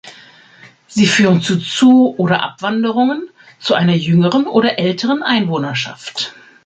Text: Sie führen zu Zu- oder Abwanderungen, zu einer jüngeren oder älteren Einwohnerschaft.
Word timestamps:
Sie 0.87 1.05
führen 1.05 1.41
zu 1.43 1.59
Zu- 1.59 2.15
oder 2.17 2.41
Abwanderungen, 2.41 3.29
zu 3.59 3.75
einer 3.75 3.93
jüngeren 3.93 4.47
oder 4.47 4.79
älteren 4.79 5.21
Einwohnerschaft. 5.21 6.33